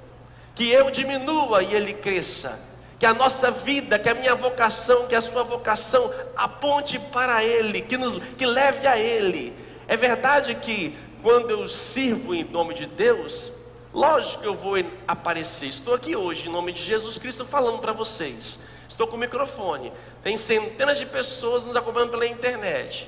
que 0.56 0.70
eu 0.70 0.90
diminua 0.90 1.62
e 1.62 1.74
ele 1.74 1.92
cresça, 1.92 2.58
que 2.98 3.04
a 3.04 3.12
nossa 3.12 3.50
vida, 3.50 3.98
que 3.98 4.08
a 4.08 4.14
minha 4.14 4.34
vocação, 4.34 5.06
que 5.06 5.14
a 5.14 5.20
sua 5.20 5.42
vocação 5.42 6.10
aponte 6.34 6.98
para 6.98 7.44
ele, 7.44 7.82
que 7.82 7.98
nos 7.98 8.16
que 8.16 8.46
leve 8.46 8.86
a 8.86 8.96
ele. 8.98 9.54
É 9.86 9.98
verdade 9.98 10.54
que 10.54 10.96
quando 11.22 11.50
eu 11.50 11.68
sirvo 11.68 12.34
em 12.34 12.42
nome 12.42 12.72
de 12.72 12.86
Deus, 12.86 13.52
lógico 13.92 14.42
que 14.42 14.48
eu 14.48 14.54
vou 14.54 14.76
aparecer. 15.06 15.68
Estou 15.68 15.94
aqui 15.94 16.16
hoje 16.16 16.48
em 16.48 16.52
nome 16.52 16.72
de 16.72 16.82
Jesus 16.82 17.18
Cristo 17.18 17.44
falando 17.44 17.78
para 17.78 17.92
vocês. 17.92 18.58
Estou 18.88 19.06
com 19.06 19.16
o 19.16 19.20
microfone. 19.20 19.92
Tem 20.22 20.38
centenas 20.38 20.96
de 20.96 21.04
pessoas 21.04 21.66
nos 21.66 21.76
acompanhando 21.76 22.12
pela 22.12 22.26
internet. 22.26 23.06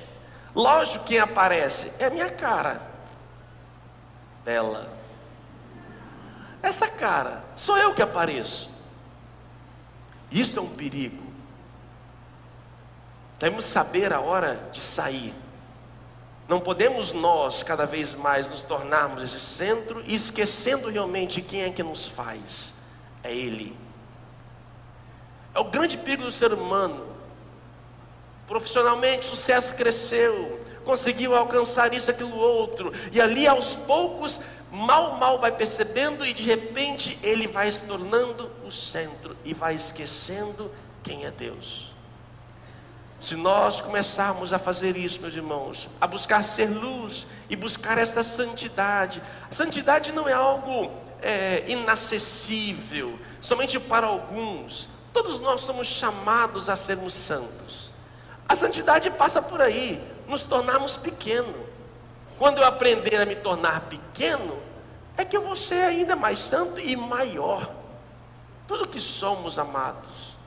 Lógico 0.53 1.03
que 1.05 1.13
quem 1.13 1.19
aparece 1.19 1.93
é 1.97 2.05
a 2.05 2.09
minha 2.11 2.29
cara. 2.29 2.79
Bela 4.45 4.98
essa 6.61 6.87
cara, 6.87 7.43
sou 7.55 7.77
eu 7.77 7.93
que 7.93 8.01
apareço. 8.01 8.71
Isso 10.31 10.59
é 10.59 10.61
um 10.61 10.69
perigo. 10.69 11.23
Devemos 13.39 13.65
saber 13.65 14.13
a 14.13 14.19
hora 14.19 14.69
de 14.71 14.81
sair. 14.81 15.33
Não 16.47 16.59
podemos 16.59 17.13
nós, 17.13 17.63
cada 17.63 17.85
vez 17.85 18.15
mais, 18.15 18.49
nos 18.49 18.63
tornarmos 18.63 19.23
esse 19.23 19.39
centro 19.39 20.03
e 20.05 20.15
esquecendo 20.15 20.89
realmente 20.89 21.41
quem 21.41 21.63
é 21.63 21.69
que 21.69 21.83
nos 21.83 22.07
faz. 22.07 22.75
É 23.23 23.33
Ele. 23.33 23.77
É 25.53 25.59
o 25.59 25.65
grande 25.65 25.97
perigo 25.97 26.23
do 26.23 26.31
ser 26.31 26.51
humano. 26.51 27.07
Profissionalmente, 28.47 29.27
o 29.27 29.29
sucesso 29.29 29.75
cresceu, 29.75 30.59
conseguiu 30.83 31.35
alcançar 31.35 31.93
isso, 31.93 32.09
aquilo, 32.09 32.35
outro, 32.35 32.91
e 33.11 33.21
ali 33.21 33.47
aos 33.47 33.75
poucos, 33.75 34.41
mal, 34.71 35.17
mal 35.17 35.39
vai 35.39 35.51
percebendo, 35.51 36.25
e 36.25 36.33
de 36.33 36.43
repente 36.43 37.17
ele 37.23 37.47
vai 37.47 37.71
se 37.71 37.85
tornando 37.85 38.49
o 38.65 38.71
centro 38.71 39.35
e 39.43 39.53
vai 39.53 39.75
esquecendo 39.75 40.71
quem 41.03 41.25
é 41.25 41.31
Deus. 41.31 41.89
Se 43.19 43.35
nós 43.35 43.81
começarmos 43.81 44.53
a 44.53 44.59
fazer 44.59 44.95
isso, 44.95 45.19
meus 45.19 45.35
irmãos, 45.35 45.89
a 45.99 46.07
buscar 46.07 46.41
ser 46.41 46.67
luz 46.67 47.27
e 47.49 47.55
buscar 47.55 47.97
esta 47.97 48.23
santidade, 48.23 49.21
a 49.49 49.53
santidade 49.53 50.13
não 50.13 50.27
é 50.27 50.33
algo 50.33 50.89
é, 51.21 51.65
inacessível, 51.67 53.19
somente 53.41 53.77
para 53.77 54.07
alguns, 54.07 54.87
todos 55.11 55.39
nós 55.41 55.61
somos 55.61 55.87
chamados 55.87 56.69
a 56.69 56.77
sermos 56.77 57.13
santos. 57.13 57.91
A 58.47 58.55
santidade 58.55 59.11
passa 59.11 59.41
por 59.41 59.61
aí, 59.61 60.01
nos 60.27 60.43
tornarmos 60.43 60.95
pequeno. 60.95 61.53
Quando 62.39 62.59
eu 62.59 62.65
aprender 62.65 63.21
a 63.21 63.25
me 63.25 63.35
tornar 63.35 63.81
pequeno, 63.81 64.57
é 65.17 65.25
que 65.25 65.35
eu 65.35 65.41
vou 65.41 65.57
ser 65.57 65.83
ainda 65.83 66.15
mais 66.15 66.39
santo 66.39 66.79
e 66.79 66.95
maior. 66.95 67.69
Tudo 68.65 68.87
que 68.87 69.01
somos, 69.01 69.59
amados, 69.59 70.37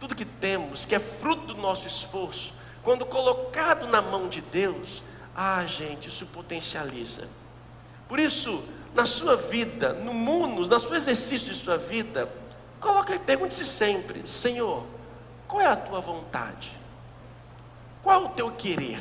tudo 0.00 0.16
que 0.16 0.24
temos, 0.24 0.86
que 0.86 0.94
é 0.94 0.98
fruto 0.98 1.48
do 1.48 1.60
nosso 1.60 1.86
esforço, 1.86 2.54
quando 2.82 3.04
colocado 3.04 3.86
na 3.86 4.00
mão 4.00 4.30
de 4.30 4.40
Deus, 4.40 5.02
ah, 5.34 5.62
gente, 5.66 6.08
isso 6.08 6.24
potencializa. 6.24 7.28
Por 8.08 8.18
isso, 8.18 8.62
na 8.94 9.04
sua 9.04 9.36
vida, 9.36 9.92
no 9.92 10.14
mundo, 10.14 10.66
no 10.66 10.80
seu 10.80 10.94
exercício 10.94 11.52
de 11.52 11.54
sua 11.54 11.76
vida, 11.76 12.30
coloque, 12.80 13.18
pergunte-se 13.18 13.66
sempre: 13.66 14.26
Senhor, 14.26 14.86
qual 15.46 15.60
é 15.60 15.66
a 15.66 15.76
tua 15.76 16.00
vontade? 16.00 16.78
Qual 18.02 18.22
é 18.22 18.24
o 18.24 18.28
teu 18.30 18.50
querer? 18.52 18.98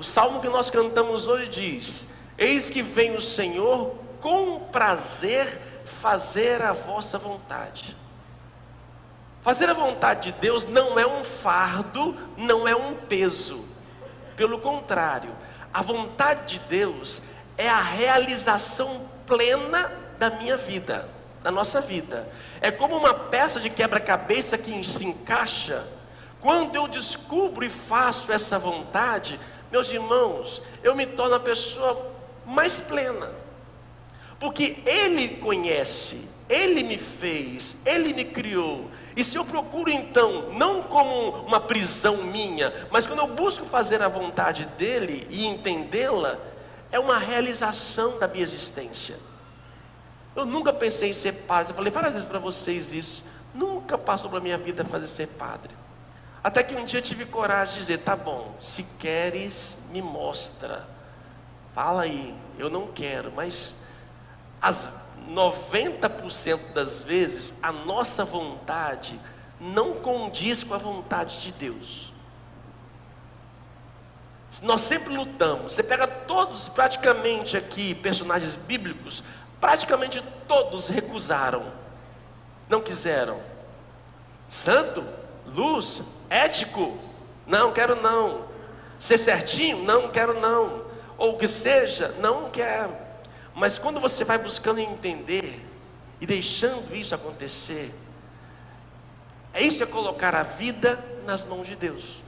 O 0.00 0.02
salmo 0.02 0.40
que 0.40 0.48
nós 0.48 0.70
cantamos 0.70 1.28
hoje 1.28 1.46
diz: 1.48 2.08
Eis 2.38 2.70
que 2.70 2.82
vem 2.82 3.14
o 3.14 3.20
Senhor 3.20 3.94
com 4.18 4.58
prazer 4.72 5.60
fazer 5.84 6.62
a 6.62 6.72
vossa 6.72 7.18
vontade. 7.18 7.94
Fazer 9.42 9.68
a 9.68 9.74
vontade 9.74 10.32
de 10.32 10.38
Deus 10.40 10.64
não 10.64 10.98
é 10.98 11.06
um 11.06 11.22
fardo, 11.22 12.16
não 12.38 12.66
é 12.66 12.74
um 12.74 12.94
peso. 12.94 13.62
Pelo 14.38 14.58
contrário, 14.58 15.36
a 15.70 15.82
vontade 15.82 16.54
de 16.54 16.60
Deus 16.60 17.20
é 17.58 17.68
a 17.68 17.82
realização 17.82 19.06
plena 19.26 19.92
da 20.18 20.30
minha 20.30 20.56
vida, 20.56 21.06
da 21.42 21.50
nossa 21.50 21.78
vida. 21.78 22.26
É 22.62 22.70
como 22.70 22.96
uma 22.96 23.12
peça 23.12 23.60
de 23.60 23.68
quebra-cabeça 23.68 24.56
que 24.56 24.82
se 24.82 25.04
encaixa. 25.04 25.86
Quando 26.40 26.74
eu 26.74 26.88
descubro 26.88 27.62
e 27.62 27.68
faço 27.68 28.32
essa 28.32 28.58
vontade, 28.58 29.38
meus 29.70 29.90
irmãos, 29.90 30.62
eu 30.82 30.94
me 30.94 31.06
torno 31.06 31.34
a 31.34 31.40
pessoa 31.40 32.10
mais 32.46 32.78
plena. 32.78 33.30
Porque 34.38 34.78
Ele 34.86 35.36
conhece, 35.36 36.28
Ele 36.48 36.82
me 36.82 36.98
fez, 36.98 37.78
Ele 37.84 38.12
me 38.12 38.24
criou, 38.24 38.90
e 39.16 39.24
se 39.24 39.36
eu 39.36 39.44
procuro 39.44 39.90
então, 39.90 40.50
não 40.52 40.82
como 40.82 41.30
uma 41.46 41.60
prisão 41.60 42.24
minha, 42.24 42.72
mas 42.90 43.06
quando 43.06 43.18
eu 43.18 43.26
busco 43.26 43.66
fazer 43.66 44.00
a 44.02 44.08
vontade 44.08 44.64
dele 44.78 45.26
e 45.30 45.46
entendê-la, 45.46 46.38
é 46.92 46.98
uma 46.98 47.18
realização 47.18 48.18
da 48.18 48.28
minha 48.28 48.42
existência. 48.42 49.18
Eu 50.34 50.46
nunca 50.46 50.72
pensei 50.72 51.10
em 51.10 51.12
ser 51.12 51.32
padre, 51.32 51.72
eu 51.72 51.76
falei 51.76 51.92
várias 51.92 52.14
vezes 52.14 52.28
para 52.28 52.38
vocês 52.38 52.92
isso, 52.92 53.24
nunca 53.54 53.98
passou 53.98 54.30
pela 54.30 54.40
minha 54.40 54.56
vida 54.56 54.84
fazer 54.84 55.08
ser 55.08 55.26
padre. 55.26 55.74
Até 56.42 56.62
que 56.62 56.74
um 56.74 56.84
dia 56.84 57.02
tive 57.02 57.26
coragem 57.26 57.74
de 57.74 57.80
dizer: 57.80 57.98
tá 57.98 58.16
bom, 58.16 58.56
se 58.60 58.82
queres, 58.98 59.88
me 59.90 60.00
mostra. 60.00 60.88
Fala 61.74 62.02
aí, 62.02 62.34
eu 62.58 62.70
não 62.70 62.86
quero, 62.88 63.30
mas 63.30 63.76
as 64.60 64.92
90% 65.28 66.72
das 66.74 67.02
vezes 67.02 67.54
a 67.62 67.70
nossa 67.70 68.24
vontade 68.24 69.20
não 69.60 69.94
condiz 69.94 70.64
com 70.64 70.74
a 70.74 70.78
vontade 70.78 71.42
de 71.42 71.52
Deus. 71.52 72.12
Nós 74.62 74.80
sempre 74.80 75.14
lutamos. 75.14 75.74
Você 75.74 75.82
pega 75.82 76.08
todos, 76.08 76.68
praticamente 76.68 77.56
aqui, 77.56 77.94
personagens 77.94 78.56
bíblicos, 78.56 79.22
praticamente 79.60 80.22
todos 80.48 80.88
recusaram, 80.88 81.64
não 82.68 82.80
quiseram. 82.80 83.40
Santo, 84.48 85.04
luz, 85.46 86.02
ético, 86.30 86.96
não 87.46 87.72
quero 87.72 88.00
não. 88.00 88.48
Ser 88.98 89.18
certinho, 89.18 89.82
não 89.82 90.10
quero 90.10 90.40
não. 90.40 90.84
Ou 91.18 91.34
o 91.34 91.36
que 91.36 91.48
seja, 91.48 92.14
não 92.20 92.50
quero. 92.50 92.96
Mas 93.54 93.78
quando 93.78 94.00
você 94.00 94.24
vai 94.24 94.38
buscando 94.38 94.78
entender 94.78 95.60
e 96.20 96.26
deixando 96.26 96.94
isso 96.94 97.14
acontecer, 97.14 97.92
é 99.52 99.62
isso 99.62 99.82
é 99.82 99.86
colocar 99.86 100.34
a 100.34 100.42
vida 100.44 101.02
nas 101.26 101.44
mãos 101.44 101.66
de 101.66 101.74
Deus. 101.74 102.22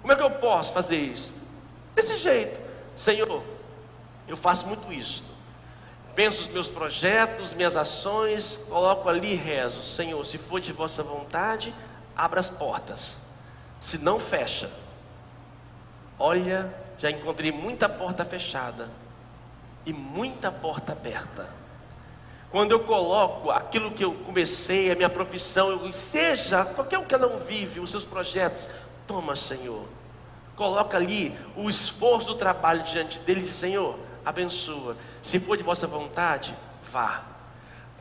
Como 0.00 0.12
é 0.12 0.16
que 0.16 0.22
eu 0.22 0.30
posso 0.30 0.72
fazer 0.72 0.96
isso? 0.96 1.34
Desse 1.94 2.16
jeito, 2.16 2.60
Senhor, 2.94 3.42
eu 4.26 4.36
faço 4.36 4.66
muito 4.66 4.92
isso. 4.92 5.24
Penso 6.14 6.42
os 6.42 6.48
meus 6.48 6.68
projetos, 6.68 7.54
minhas 7.54 7.76
ações, 7.76 8.60
coloco 8.68 9.08
ali 9.08 9.32
e 9.32 9.36
rezo. 9.36 9.82
Senhor, 9.82 10.24
se 10.24 10.38
for 10.38 10.60
de 10.60 10.72
vossa 10.72 11.02
vontade, 11.02 11.74
abra 12.16 12.40
as 12.40 12.48
portas. 12.48 13.20
Se 13.80 13.98
não, 13.98 14.18
fecha. 14.18 14.70
Olha, 16.18 16.72
já 16.98 17.10
encontrei 17.10 17.50
muita 17.50 17.88
porta 17.88 18.24
fechada 18.24 18.88
e 19.84 19.92
muita 19.92 20.52
porta 20.52 20.92
aberta. 20.92 21.48
Quando 22.50 22.72
eu 22.72 22.80
coloco 22.80 23.50
aquilo 23.50 23.90
que 23.90 24.04
eu 24.04 24.12
comecei, 24.12 24.92
a 24.92 24.94
minha 24.94 25.08
profissão, 25.08 25.70
eu, 25.70 25.92
seja 25.92 26.64
qualquer 26.64 26.98
um 26.98 27.04
que 27.04 27.16
não 27.16 27.38
vive, 27.38 27.80
os 27.80 27.90
seus 27.90 28.04
projetos, 28.04 28.68
toma, 29.06 29.34
Senhor. 29.34 29.88
Coloca 30.54 30.98
ali 30.98 31.34
o 31.56 31.68
esforço 31.68 32.28
do 32.28 32.34
trabalho 32.34 32.82
diante 32.82 33.18
dele 33.20 33.44
Senhor, 33.46 33.98
abençoa. 34.24 34.96
Se 35.22 35.40
for 35.40 35.56
de 35.56 35.62
vossa 35.62 35.86
vontade, 35.86 36.54
vá. 36.90 37.31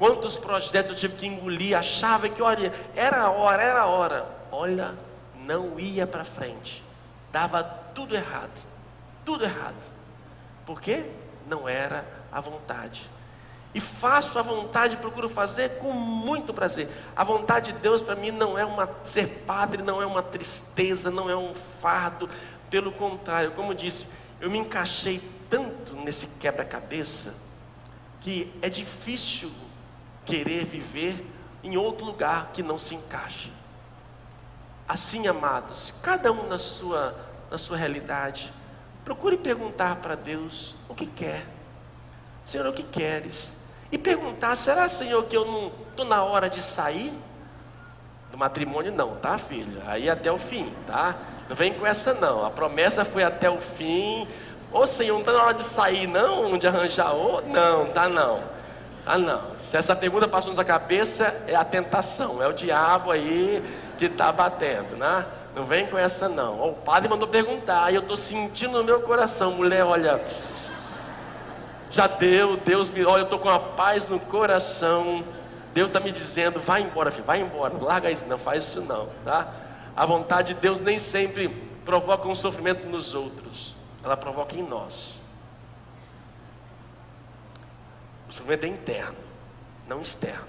Quantos 0.01 0.35
projetos 0.35 0.89
eu 0.89 0.95
tive 0.95 1.15
que 1.15 1.27
engolir, 1.27 1.77
achava 1.77 2.27
que, 2.27 2.41
olha, 2.41 2.73
era 2.95 3.21
a 3.21 3.29
hora, 3.29 3.61
era 3.61 3.81
a 3.81 3.85
hora. 3.85 4.25
Olha, 4.51 4.95
não 5.45 5.79
ia 5.79 6.07
para 6.07 6.25
frente. 6.25 6.83
Dava 7.31 7.63
tudo 7.93 8.15
errado. 8.15 8.65
Tudo 9.23 9.43
errado. 9.43 9.91
Por 10.65 10.81
quê? 10.81 11.05
não 11.47 11.69
era 11.69 12.03
a 12.31 12.39
vontade. 12.39 13.09
E 13.75 13.79
faço 13.79 14.39
a 14.39 14.41
vontade, 14.41 14.97
procuro 14.97 15.29
fazer 15.29 15.77
com 15.77 15.91
muito 15.91 16.51
prazer. 16.51 16.89
A 17.15 17.23
vontade 17.23 17.71
de 17.71 17.79
Deus 17.79 18.01
para 18.01 18.15
mim 18.15 18.31
não 18.31 18.57
é 18.57 18.65
uma 18.65 18.89
ser 19.03 19.27
padre, 19.45 19.83
não 19.83 20.01
é 20.01 20.05
uma 20.07 20.23
tristeza, 20.23 21.11
não 21.11 21.29
é 21.29 21.35
um 21.35 21.53
fardo. 21.53 22.27
Pelo 22.71 22.91
contrário, 22.91 23.51
como 23.51 23.75
disse, 23.75 24.07
eu 24.39 24.49
me 24.49 24.57
encaixei 24.57 25.21
tanto 25.47 25.95
nesse 25.95 26.25
quebra-cabeça 26.39 27.35
que 28.19 28.51
é 28.63 28.69
difícil 28.69 29.51
querer 30.25 30.65
viver 30.65 31.25
em 31.63 31.77
outro 31.77 32.05
lugar 32.05 32.51
que 32.53 32.63
não 32.63 32.77
se 32.77 32.95
encaixe. 32.95 33.51
Assim, 34.87 35.27
amados, 35.27 35.93
cada 36.01 36.31
um 36.31 36.47
na 36.47 36.57
sua 36.57 37.15
na 37.49 37.57
sua 37.57 37.75
realidade, 37.75 38.53
Procure 39.03 39.35
perguntar 39.35 39.95
para 39.97 40.15
Deus 40.15 40.75
o 40.87 40.93
que 40.93 41.05
quer. 41.05 41.43
Senhor, 42.43 42.67
o 42.67 42.73
que 42.73 42.83
queres? 42.83 43.55
E 43.91 43.97
perguntar: 43.97 44.55
será, 44.55 44.87
Senhor, 44.87 45.23
que 45.25 45.35
eu 45.35 45.45
não 45.45 45.71
estou 45.89 46.05
na 46.05 46.23
hora 46.23 46.49
de 46.49 46.61
sair? 46.61 47.11
Do 48.31 48.37
matrimônio, 48.37 48.91
não, 48.91 49.15
tá, 49.15 49.37
filho? 49.37 49.81
Aí 49.87 50.09
até 50.09 50.31
o 50.31 50.37
fim, 50.37 50.71
tá? 50.87 51.15
Não 51.49 51.55
vem 51.55 51.73
com 51.73 51.85
essa, 51.85 52.13
não. 52.13 52.45
A 52.45 52.49
promessa 52.49 53.03
foi 53.03 53.23
até 53.23 53.49
o 53.49 53.59
fim. 53.59 54.27
Ô 54.71 54.85
Senhor, 54.85 55.15
não 55.15 55.21
está 55.21 55.33
na 55.33 55.43
hora 55.43 55.53
de 55.53 55.63
sair, 55.63 56.07
não? 56.07 56.57
De 56.57 56.67
arranjar 56.67 57.11
outro? 57.11 57.49
Não, 57.49 57.87
tá 57.87 58.07
não. 58.07 58.41
Tá 59.03 59.17
não. 59.17 59.55
Se 59.55 59.77
essa 59.77 59.95
pergunta 59.95 60.27
passou 60.27 60.53
na 60.53 60.63
cabeça, 60.63 61.35
é 61.47 61.55
a 61.55 61.65
tentação, 61.65 62.41
é 62.41 62.47
o 62.47 62.53
diabo 62.53 63.11
aí 63.11 63.63
que 63.97 64.05
está 64.05 64.31
batendo, 64.31 64.95
né? 64.95 65.25
Não 65.55 65.65
vem 65.65 65.85
com 65.87 65.97
essa 65.97 66.29
não. 66.29 66.69
O 66.69 66.73
padre 66.73 67.09
mandou 67.09 67.27
perguntar, 67.27 67.91
e 67.91 67.95
eu 67.95 68.01
estou 68.01 68.15
sentindo 68.15 68.77
no 68.77 68.83
meu 68.83 69.01
coração, 69.01 69.51
mulher, 69.53 69.83
olha. 69.83 70.21
Já 71.89 72.07
deu, 72.07 72.55
Deus 72.57 72.89
me. 72.89 73.03
Olha, 73.03 73.21
eu 73.21 73.25
estou 73.25 73.37
com 73.37 73.49
a 73.49 73.59
paz 73.59 74.07
no 74.07 74.17
coração. 74.17 75.23
Deus 75.73 75.89
está 75.89 75.99
me 75.99 76.11
dizendo: 76.11 76.59
vai 76.59 76.81
embora, 76.81 77.11
filho, 77.11 77.25
vai 77.25 77.41
embora, 77.41 77.73
larga 77.81 78.09
isso, 78.09 78.25
não 78.25 78.37
faz 78.37 78.63
isso 78.63 78.81
não, 78.81 79.09
tá? 79.25 79.51
A 79.95 80.05
vontade 80.05 80.53
de 80.53 80.59
Deus 80.61 80.79
nem 80.79 80.97
sempre 80.97 81.49
provoca 81.83 82.27
um 82.27 82.35
sofrimento 82.35 82.87
nos 82.87 83.13
outros, 83.13 83.75
ela 84.03 84.15
provoca 84.15 84.55
em 84.55 84.63
nós. 84.63 85.19
O 88.29 88.30
sofrimento 88.41 88.63
é 88.63 88.67
interno, 88.67 89.17
não 89.87 90.01
externo. 90.01 90.47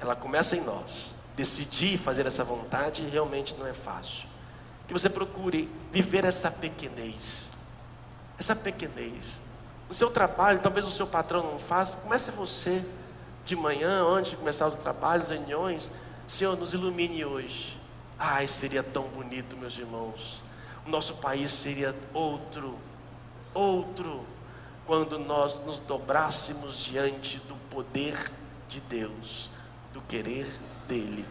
Ela 0.00 0.14
começa 0.14 0.56
em 0.56 0.60
nós. 0.60 1.14
Decidir 1.36 1.98
fazer 1.98 2.26
essa 2.26 2.44
vontade 2.44 3.04
realmente 3.08 3.56
não 3.56 3.66
é 3.66 3.72
fácil. 3.72 4.28
Que 4.86 4.92
você 4.92 5.10
procure 5.10 5.68
viver 5.90 6.24
essa 6.24 6.50
pequenez. 6.50 7.50
Essa 8.38 8.54
pequenez. 8.54 9.42
No 9.88 9.94
seu 9.94 10.10
trabalho, 10.10 10.60
talvez 10.60 10.86
o 10.86 10.90
seu 10.90 11.06
patrão 11.06 11.42
não 11.42 11.58
faça, 11.58 11.96
comece 11.96 12.30
você 12.30 12.84
de 13.44 13.56
manhã, 13.56 14.04
antes 14.04 14.32
de 14.32 14.36
começar 14.36 14.68
os 14.68 14.76
trabalhos, 14.76 15.30
reuniões. 15.30 15.92
Senhor, 16.26 16.56
nos 16.56 16.72
ilumine 16.72 17.24
hoje. 17.24 17.76
Ai, 18.18 18.46
seria 18.46 18.82
tão 18.82 19.08
bonito, 19.08 19.56
meus 19.56 19.76
irmãos. 19.76 20.42
O 20.86 20.90
nosso 20.90 21.14
país 21.14 21.50
seria 21.50 21.94
outro, 22.12 22.14
outro, 22.72 22.93
quando 24.94 25.18
nós 25.18 25.58
nos 25.66 25.80
dobrássemos 25.80 26.84
diante 26.84 27.38
do 27.48 27.56
poder 27.68 28.16
de 28.68 28.80
Deus, 28.82 29.50
do 29.92 30.00
querer 30.02 30.46
dEle. 30.86 31.26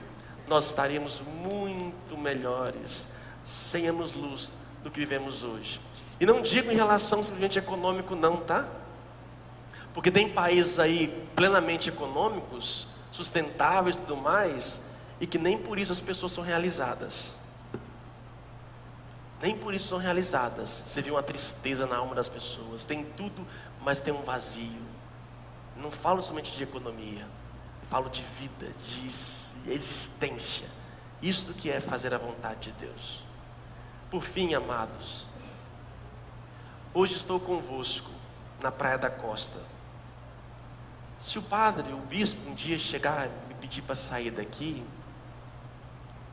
Nós 0.50 0.66
estaríamos 0.66 1.22
muito 1.42 2.18
melhores, 2.18 3.08
senhamos 3.42 4.12
luz 4.12 4.54
do 4.84 4.92
que 4.92 5.00
vivemos 5.00 5.46
hoje. 5.46 5.80
E 6.20 6.26
não 6.26 6.42
digo 6.42 6.74
em 6.74 6.76
relação 6.76 7.24
simplesmente 7.24 7.58
econômico, 7.58 8.18
não, 8.18 8.36
tá? 8.36 8.68
Porque 9.94 10.12
tem 10.12 10.28
países 10.28 10.78
aí 10.78 11.08
plenamente 11.34 11.88
econômicos, 11.88 12.90
sustentáveis 13.14 13.96
e 13.96 14.02
tudo 14.02 14.18
mais, 14.18 14.82
e 15.22 15.26
que 15.26 15.38
nem 15.38 15.58
por 15.58 15.80
isso 15.80 15.94
as 15.94 16.02
pessoas 16.02 16.34
são 16.34 16.44
realizadas. 16.44 17.40
Nem 19.44 19.58
por 19.58 19.74
isso 19.74 19.90
são 19.90 19.98
realizadas. 19.98 20.70
Você 20.70 21.02
vê 21.02 21.12
uma 21.12 21.22
tristeza 21.22 21.86
na 21.86 21.98
alma 21.98 22.16
das 22.16 22.30
pessoas. 22.30 22.86
Tem 22.86 23.04
tudo, 23.04 23.46
mas 23.82 24.00
tem 24.00 24.14
um 24.14 24.22
vazio. 24.22 24.82
Não 25.76 25.92
falo 25.92 26.24
somente 26.24 26.54
de 26.54 26.64
economia, 26.64 27.28
falo 27.90 28.10
de 28.10 28.22
vida, 28.22 28.74
de 28.86 29.06
existência. 29.06 30.66
Isso 31.22 31.54
que 31.56 31.70
é 31.70 31.82
fazer 31.82 32.14
a 32.14 32.18
vontade 32.18 32.72
de 32.72 32.86
Deus. 32.86 33.20
Por 34.10 34.24
fim, 34.24 34.54
amados, 34.54 35.28
hoje 36.94 37.16
estou 37.16 37.38
convosco 37.38 38.12
na 38.62 38.72
Praia 38.72 38.98
da 38.98 39.10
Costa. 39.10 39.60
Se 41.20 41.38
o 41.38 41.42
padre, 41.42 41.92
o 41.92 41.98
bispo, 41.98 42.50
um 42.50 42.56
dia 42.56 42.78
chegar 42.78 43.28
e 43.28 43.48
me 43.50 43.56
pedir 43.56 43.82
para 43.82 43.96
sair 43.96 44.32
daqui, 44.32 44.86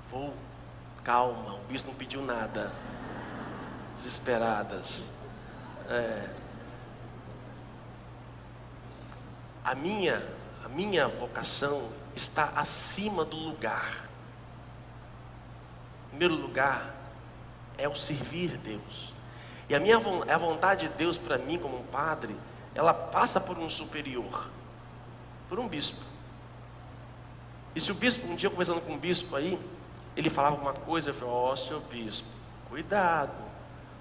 vou, 0.09 0.33
calma, 1.03 1.55
o 1.55 1.65
bispo 1.65 1.91
não 1.91 1.97
pediu 1.97 2.23
nada, 2.23 2.73
desesperadas. 3.95 5.11
É. 5.89 6.29
A 9.65 9.75
minha, 9.75 10.23
a 10.65 10.69
minha 10.69 11.07
vocação 11.09 11.89
está 12.15 12.53
acima 12.57 13.25
do 13.25 13.37
lugar. 13.37 14.09
Em 16.07 16.11
primeiro 16.11 16.35
lugar, 16.35 16.95
é 17.79 17.89
o 17.89 17.95
servir 17.95 18.57
Deus. 18.59 19.13
E 19.69 19.75
a 19.75 19.81
minha 19.81 19.97
a 19.97 20.39
vontade 20.39 20.89
de 20.89 20.95
Deus 20.95 21.19
para 21.19 21.39
mim 21.39 21.59
como 21.59 21.79
um 21.79 21.85
padre, 21.85 22.37
ela 22.75 22.93
passa 22.93 23.41
por 23.41 23.57
um 23.59 23.69
superior 23.69 24.51
por 25.51 25.59
um 25.59 25.69
bispo. 25.69 26.01
E 27.75 27.81
se 27.81 27.91
o 27.91 27.95
bispo, 27.95 28.27
um 28.29 28.37
dia 28.37 28.49
conversando 28.49 28.81
com 28.81 28.93
um 28.93 28.99
bispo 28.99 29.35
aí, 29.35 29.59
ele 30.17 30.31
falava 30.31 30.57
uma 30.57 30.73
coisa, 30.73 31.11
eu 31.11 31.15
falei, 31.15 31.35
ó 31.35 31.53
oh, 31.53 31.57
senhor 31.57 31.83
bispo, 31.91 32.29
cuidado, 32.69 33.33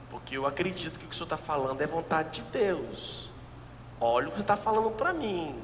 porque 0.10 0.38
eu 0.38 0.46
acredito 0.46 0.98
que 0.98 1.06
o 1.06 1.08
que 1.10 1.14
o 1.14 1.18
senhor 1.18 1.26
está 1.26 1.38
falando 1.38 1.82
é 1.82 1.88
vontade 1.88 2.42
de 2.42 2.50
Deus. 2.50 3.30
Olha 4.00 4.28
o 4.28 4.32
que 4.32 4.38
você 4.38 4.42
está 4.42 4.56
falando 4.56 4.92
para 4.92 5.14
mim. 5.14 5.56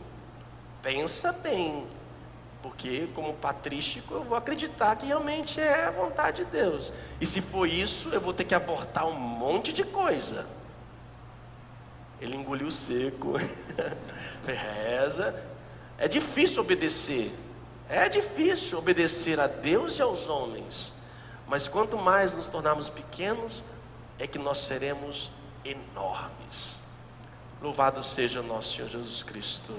Pensa 0.82 1.32
bem, 1.32 1.88
porque 2.62 3.08
como 3.16 3.34
patrístico 3.34 4.14
eu 4.14 4.24
vou 4.24 4.38
acreditar 4.38 4.96
que 4.96 5.06
realmente 5.06 5.60
é 5.60 5.86
a 5.86 5.92
vontade 5.92 6.44
de 6.44 6.52
Deus. 6.52 6.94
E 7.20 7.26
se 7.26 7.42
for 7.42 7.68
isso, 7.68 8.10
eu 8.10 8.22
vou 8.22 8.34
ter 8.34 8.44
que 8.44 8.54
abortar 8.54 9.08
um 9.08 9.14
monte 9.14 9.72
de 9.72 9.84
coisa. 9.84 10.48
Ele 12.20 12.36
engoliu 12.36 12.70
seco. 12.72 13.34
Reza, 14.46 15.36
é 15.98 16.08
difícil 16.08 16.62
obedecer. 16.62 17.32
É 17.88 18.10
difícil 18.10 18.78
obedecer 18.78 19.40
a 19.40 19.48
Deus 19.48 20.00
e 20.00 20.02
aos 20.02 20.28
homens. 20.28 20.94
Mas 21.48 21.68
quanto 21.68 21.98
mais 21.98 22.34
nos 22.34 22.48
tornarmos 22.48 22.90
pequenos, 22.90 23.64
é 24.18 24.28
que 24.28 24.38
nós 24.38 24.60
seremos 24.60 25.32
enormes. 25.64 26.82
Louvado 27.62 28.04
seja 28.04 28.42
o 28.42 28.44
nosso 28.44 28.76
Senhor 28.76 28.90
Jesus 28.90 29.24
Cristo. 29.24 29.74